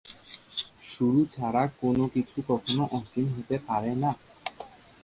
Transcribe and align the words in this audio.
শুরু 0.91 1.19
ছাড়া 1.33 1.63
কোনো 1.81 2.03
কিছু 2.07 2.37
কখনো 2.49 2.83
অসীম 2.97 3.27
হতে 3.35 3.55
পারে 3.67 3.91
না। 3.95 4.11